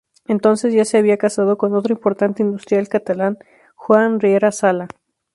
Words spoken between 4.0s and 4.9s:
Riera Sala.